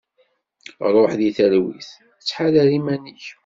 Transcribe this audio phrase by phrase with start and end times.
[0.93, 1.89] Ruḥ di talwit.
[2.19, 3.25] Ttḥadar iman-ik.